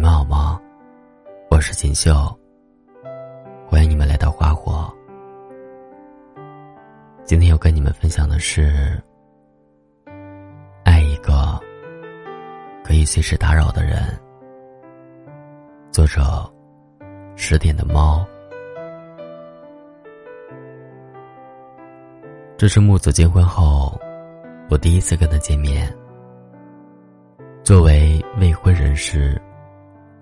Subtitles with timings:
[0.00, 0.58] 你们好吗？
[1.50, 2.10] 我是锦绣。
[3.66, 4.90] 欢迎你们来到花火。
[7.22, 8.98] 今天要跟你们分享的是：
[10.84, 11.60] 爱一个
[12.82, 13.98] 可以随时打扰的人。
[15.92, 16.50] 作者：
[17.36, 18.26] 十点的猫。
[22.56, 24.00] 这是木子结婚后，
[24.70, 25.94] 我第一次跟他见面。
[27.62, 29.38] 作为未婚人士，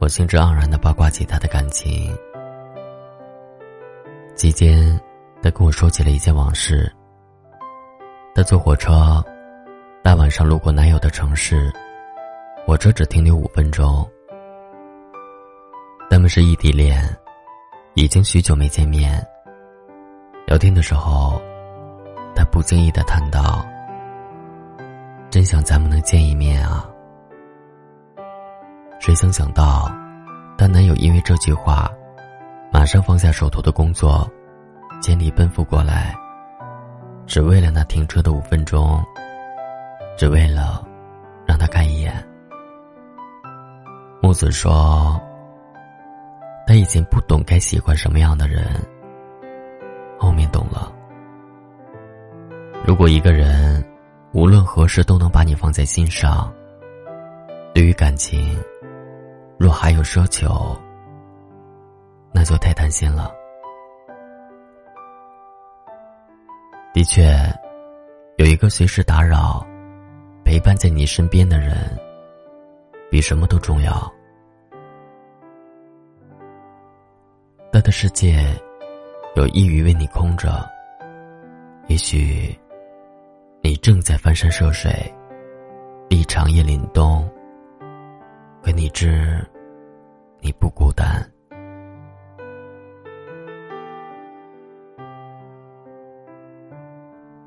[0.01, 2.17] 我兴致盎然的八卦起他的感情。
[4.37, 4.99] 期间，
[5.43, 6.91] 他跟我说起了一件往事。
[8.33, 9.21] 他坐火车，
[10.01, 11.73] 大晚上路过男友的城市，
[12.65, 14.09] 火车只停留五分钟。
[16.09, 17.05] 他们是异地恋，
[17.95, 19.21] 已经许久没见面。
[20.47, 21.43] 聊天的时候，
[22.37, 23.67] 他不经意的谈到
[25.29, 26.89] ：“真想咱们能见一面啊。”
[29.01, 29.91] 谁曾想到，
[30.57, 31.91] 她男友因为这句话，
[32.71, 34.29] 马上放下手头的工作，
[35.01, 36.15] 千里奔赴过来，
[37.27, 39.03] 只为了那停车的五分钟，
[40.19, 40.85] 只为了
[41.47, 42.13] 让他看一眼。
[44.21, 45.19] 木子说
[46.67, 48.65] ：“他以前不懂该喜欢什么样的人，
[50.19, 50.93] 后面懂了。
[52.85, 53.83] 如果一个人
[54.33, 56.53] 无论何时都能把你放在心上，
[57.73, 58.61] 对于感情。”
[59.59, 60.81] 若还有奢求，
[62.33, 63.35] 那就太贪心了。
[66.95, 67.29] 的确，
[68.37, 69.67] 有一个随时打扰、
[70.45, 71.77] 陪伴在你身边的人，
[73.11, 74.11] 比什么都重要。
[77.73, 78.45] 他的世界
[79.35, 80.69] 有一鱼为你空着，
[81.89, 82.57] 也许
[83.61, 84.91] 你正在翻山涉水，
[86.11, 87.29] 一长夜凛冬。
[88.63, 89.45] 可你知，
[90.41, 91.07] 你不孤单。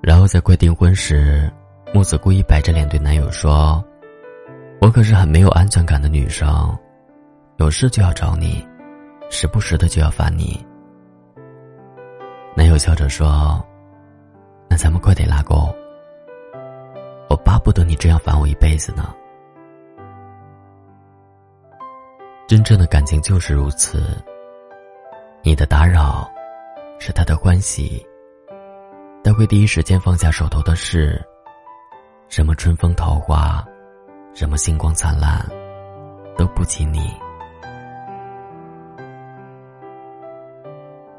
[0.01, 1.51] 然后在快订婚时，
[1.93, 3.83] 木子故意摆着脸对男友说
[4.81, 6.75] ：“我可是很没有安全感的女生，
[7.57, 8.67] 有事就要找你，
[9.29, 10.65] 时不时的就要烦你。”
[12.57, 13.63] 男友笑着说
[14.67, 15.69] ：“那咱们快点拉钩，
[17.29, 19.13] 我巴不得你这样烦我一辈子呢。”
[22.51, 24.21] 真正的感情就是如此。
[25.41, 26.29] 你的打扰，
[26.99, 28.05] 是他的欢喜。
[29.23, 31.17] 他会第一时间放下手头的事。
[32.27, 33.65] 什么春风桃花，
[34.33, 35.39] 什么星光灿烂，
[36.37, 37.13] 都不及你。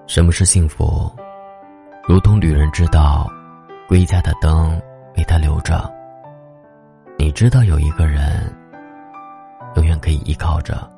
[0.07, 1.11] 什么是幸福？
[2.07, 3.27] 如同旅人知道，
[3.89, 4.79] 归家的灯
[5.17, 5.91] 为他留着。
[7.17, 8.55] 你知道有一个人，
[9.77, 10.92] 永远可以依靠着。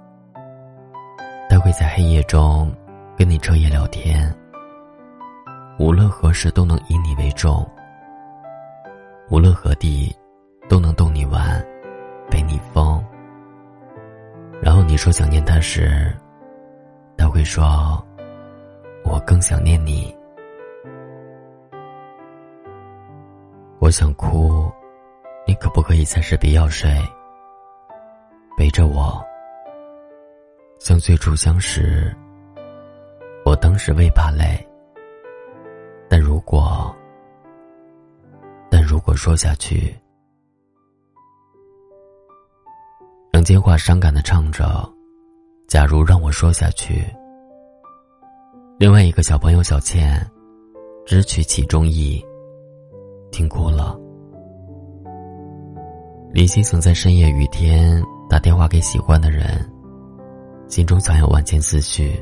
[1.54, 2.68] 他会在黑夜中
[3.16, 4.28] 跟你彻夜聊天，
[5.78, 7.64] 无论何时都能以你为重，
[9.30, 10.12] 无论何地
[10.68, 11.64] 都能逗你玩，
[12.28, 13.00] 陪你疯。
[14.60, 16.12] 然后你说想念他时，
[17.16, 18.04] 他会说
[19.06, 20.12] ：“我更想念你。”
[23.78, 24.68] 我想哭，
[25.46, 26.90] 你可不可以暂时别要睡，
[28.58, 29.24] 陪着我？
[30.84, 32.14] 像最初相识，
[33.46, 34.44] 我当时未怕累。
[36.10, 36.94] 但如果，
[38.70, 39.98] 但如果说下去，
[43.32, 44.86] 杨千嬅伤感的唱着
[45.66, 47.02] ：“假如让我说下去。”
[48.78, 50.22] 另外一个小朋友小倩，
[51.06, 52.22] 只取其中意，
[53.32, 53.98] 听哭了。
[56.30, 59.66] 林夕曾在深夜雨天打电话给喜欢的人。
[60.74, 62.20] 心中藏有万千思绪，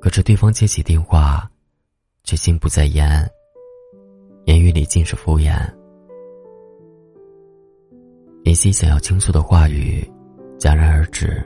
[0.00, 1.50] 可是对方接起电话，
[2.22, 3.28] 却心不在焉，
[4.44, 5.58] 言语里尽是敷衍。
[8.44, 10.08] 林夕想要倾诉的话语
[10.56, 11.44] 戛然而止，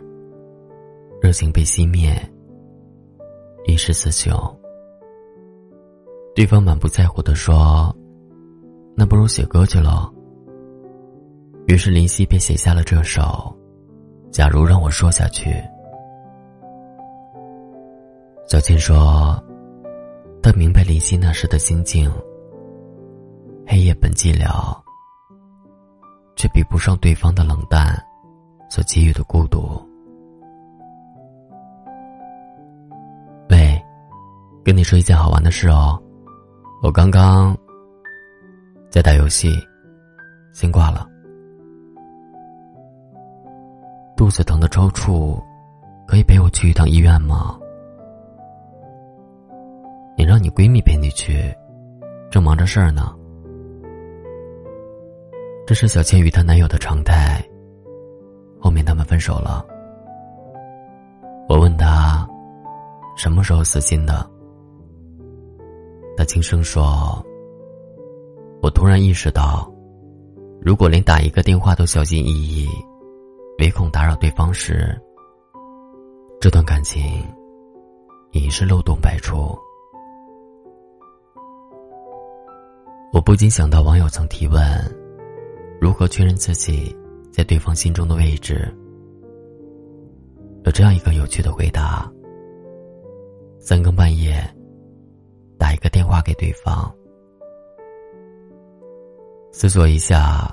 [1.22, 2.14] 热情被熄灭，
[3.64, 4.36] 一失雌雄。
[6.34, 7.90] 对方满不在乎的说
[8.94, 10.12] ：“那不如写歌去了。”
[11.68, 13.58] 于是林夕便写下了这首。
[14.32, 15.62] 假如让我说下去，
[18.48, 19.38] 小倩说
[20.42, 22.10] ：“她明白林夕那时的心境。
[23.66, 24.74] 黑夜本寂寥，
[26.34, 27.94] 却比不上对方的冷淡
[28.70, 29.78] 所给予的孤独。”
[33.50, 33.78] 喂，
[34.64, 36.02] 跟你说一件好玩的事哦，
[36.82, 37.54] 我刚刚
[38.90, 39.52] 在打游戏，
[40.54, 41.11] 先挂了。
[44.22, 45.36] 肚子疼的抽搐，
[46.06, 47.58] 可以陪我去一趟医院吗？
[50.16, 51.52] 你让你闺蜜陪你去，
[52.30, 53.12] 正忙着事儿呢。
[55.66, 57.44] 这是小倩与她男友的常态。
[58.60, 59.66] 后面他们分手了。
[61.48, 62.24] 我问她，
[63.16, 64.24] 什么时候死心的？
[66.16, 67.20] 她轻声说
[68.62, 69.68] ：“我突然意识到，
[70.60, 72.68] 如果连打一个电话都小心翼翼，
[73.62, 75.00] 唯恐打扰对方时，
[76.40, 77.00] 这段感情
[78.32, 79.56] 已是漏洞百出。”
[83.14, 84.60] 我不禁想到网友曾提问：
[85.80, 86.92] 如何确认自己
[87.30, 88.66] 在对方心中的位置？
[90.64, 92.12] 有这样一个有趣的回答：
[93.60, 94.42] 三更半夜
[95.56, 96.92] 打一个电话给对方，
[99.52, 100.52] 思索一下，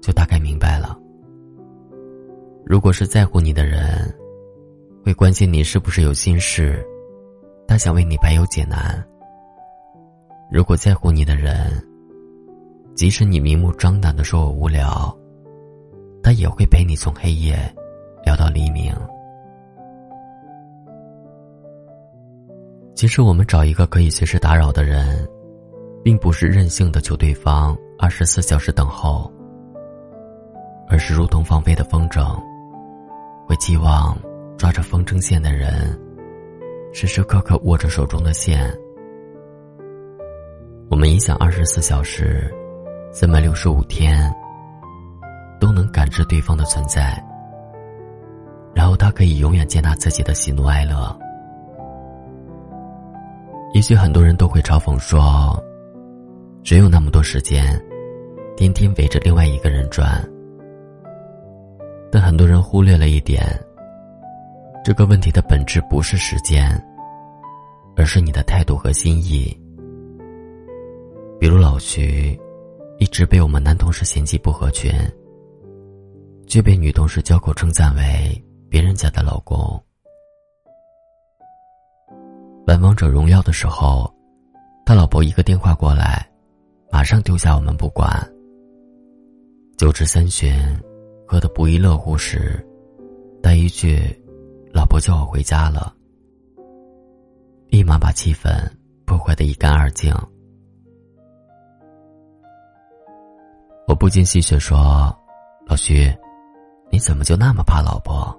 [0.00, 0.96] 就大概明白了。
[2.68, 4.14] 如果是在乎你的人，
[5.02, 6.84] 会关心你是不是有心事，
[7.66, 9.02] 他想为你排忧解难。
[10.52, 11.82] 如果在乎你的人，
[12.94, 15.16] 即使你明目张胆的说我无聊，
[16.22, 17.56] 他也会陪你从黑夜
[18.22, 18.94] 聊到黎明。
[22.94, 25.26] 其实，我们找一个可以随时打扰的人，
[26.04, 29.32] 并不是任性的求对方二十四小时等候，
[30.86, 32.38] 而是如同放飞的风筝，
[33.48, 34.14] 会期望
[34.58, 35.98] 抓着风筝线的人，
[36.92, 38.70] 时时刻刻握着手中的线。
[40.90, 42.54] 我们影响，二十四小时、
[43.10, 44.30] 三百六十五天，
[45.58, 47.24] 都能感知对方的存在，
[48.74, 51.18] 然后他可以永远接纳自己的喜怒哀乐。
[53.72, 55.58] 也许很多人都会嘲讽说
[56.62, 57.82] ：“只有那么多时间，
[58.58, 60.22] 天天围着另外一个人转。”
[62.10, 63.44] 但很多人忽略了一点，
[64.84, 66.68] 这个问题的本质不是时间，
[67.96, 69.54] 而是你的态度和心意。
[71.38, 72.38] 比如老徐，
[72.98, 74.92] 一直被我们男同事嫌弃不合群，
[76.46, 79.80] 却被女同事交口称赞为别人家的老公。
[82.66, 84.12] 玩王者荣耀的时候，
[84.84, 86.26] 他老婆一个电话过来，
[86.90, 88.10] 马上丢下我们不管。
[89.76, 90.52] 酒至三巡，
[91.30, 92.66] 喝得不亦乐乎时，
[93.42, 93.98] 带一句
[94.72, 95.94] “老婆叫我回家了”，
[97.68, 98.48] 立马把气氛
[99.04, 100.10] 破坏的一干二净。
[103.86, 105.14] 我不禁戏谑说
[105.68, 106.10] ：“老徐，
[106.90, 108.34] 你怎么就那么怕老婆？”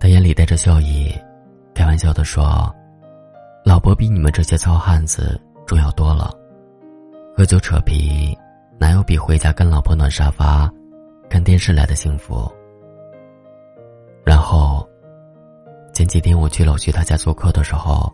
[0.00, 1.14] 他眼里带着笑意，
[1.76, 2.74] 开玩笑的说
[3.64, 6.36] ：“老婆比你们这些糙汉子重要多了。
[7.36, 8.36] 喝酒扯皮，
[8.80, 10.72] 哪有比回家跟老婆暖沙发、
[11.28, 12.50] 看电视来的幸福？”
[14.24, 14.88] 然后，
[15.92, 18.10] 前几天我去老徐他家做客的时候，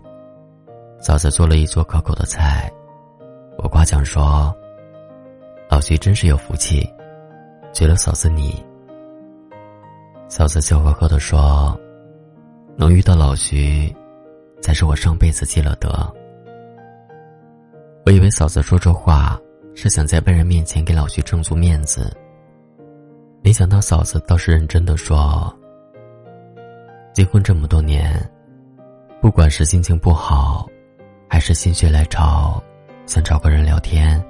[0.98, 2.68] 嫂子做了一桌可口的菜，
[3.58, 4.52] 我夸奖说。
[5.68, 6.88] 老徐真是有福气，
[7.72, 8.64] 娶了嫂子你。
[10.28, 11.78] 嫂子笑呵呵的说
[12.76, 13.94] ：“能遇到老徐，
[14.62, 15.88] 才是我上辈子积了德。”
[18.06, 19.38] 我以为嫂子说这话
[19.78, 22.10] 是想在外人面前给老徐挣足面子，
[23.42, 25.54] 没想到嫂子倒是认真的说
[27.12, 28.18] ：“结婚这么多年，
[29.20, 30.66] 不管是心情不好，
[31.28, 32.60] 还是心血来潮，
[33.04, 34.20] 想找个人聊天。”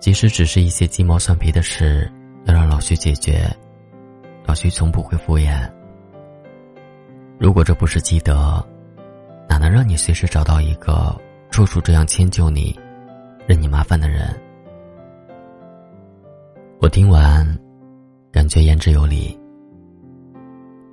[0.00, 2.10] 即使只是一些鸡毛蒜皮的事，
[2.46, 3.54] 要让老徐解决，
[4.46, 5.70] 老徐从不会敷衍。
[7.38, 8.66] 如果这不是积德，
[9.46, 11.14] 哪能让你随时找到一个
[11.50, 12.78] 处处这样迁就你、
[13.46, 14.34] 任你麻烦的人？
[16.80, 17.44] 我听完，
[18.30, 19.36] 感觉言之有理。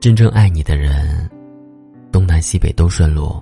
[0.02, 1.30] 真正爱你的人，
[2.12, 3.40] 东南西北都顺路；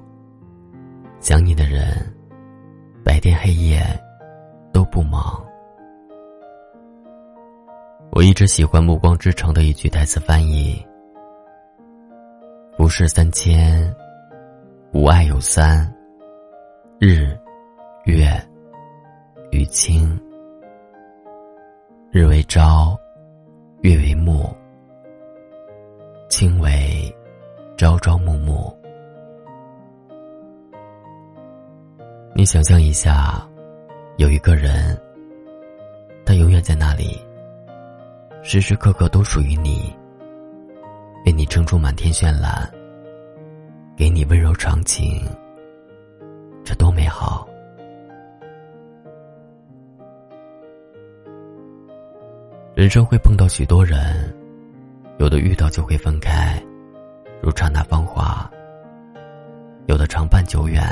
[1.21, 1.85] 想你的人，
[3.01, 3.81] 白天黑夜
[4.73, 5.41] 都不忙。
[8.11, 10.85] 我一直喜欢《暮光之城》的一句台词翻译
[12.77, 13.89] ：“不是三千，
[14.91, 15.89] 吾爱有三。
[16.99, 17.37] 日、
[18.03, 18.29] 月、
[19.51, 20.19] 与卿。
[22.15, 22.95] 日为朝，
[23.81, 24.55] 月为暮，
[26.29, 27.11] 清为
[27.75, 28.71] 朝朝暮暮。
[32.35, 33.43] 你想象一下，
[34.17, 34.95] 有一个人，
[36.23, 37.19] 他永远在那里。”
[38.43, 39.91] 时时刻刻都属于你，
[41.25, 42.71] 为你撑出满天绚烂，
[43.97, 45.25] 给你温柔长情，
[46.63, 47.47] 这多美好！
[52.83, 53.97] 人生会碰到许多人，
[55.17, 56.61] 有的遇到就会分开，
[57.41, 58.45] 如刹那芳华；
[59.85, 60.83] 有的长伴久远，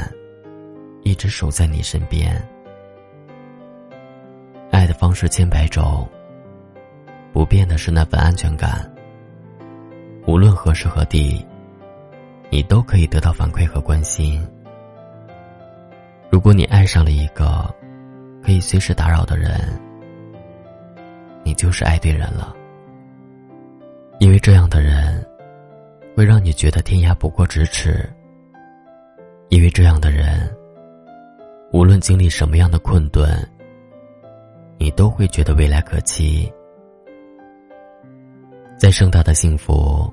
[1.03, 2.41] 一直守在你身边。
[4.71, 6.07] 爱的方式千百种，
[7.33, 8.89] 不变的是那份安全感。
[10.25, 11.45] 无论何时何地，
[12.49, 14.41] 你都可以得到反馈和关心。
[16.29, 17.69] 如果你爱上了一个
[18.41, 19.77] 可以随时打扰的人，
[21.43, 22.55] 你就是爱对人了。
[24.19, 25.25] 因为这样的人，
[26.15, 28.07] 会让你觉得天涯不过咫尺。
[29.49, 30.49] 因为这样的人，
[31.73, 33.27] 无论经历什么样的困顿，
[34.77, 36.51] 你都会觉得未来可期。
[38.77, 40.11] 再盛大的幸福，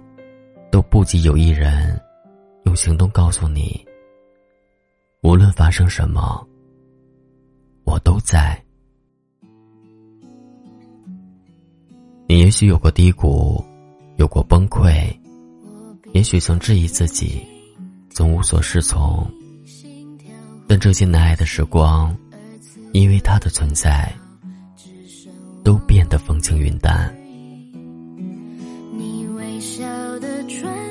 [0.70, 2.00] 都不及有一人
[2.64, 3.86] 用行动告诉你：
[5.22, 6.46] 无论发生什么，
[7.84, 8.60] 我都在。
[12.30, 13.64] 你也许有过低谷，
[14.18, 15.10] 有过崩溃，
[16.12, 17.42] 也许曾质疑自己，
[18.10, 19.26] 总无所适从。
[20.66, 22.14] 但这些难挨的时光，
[22.92, 24.14] 因为他的存在，
[25.64, 27.16] 都变得风轻云淡。
[28.92, 29.82] 你微笑
[30.18, 30.87] 的唇。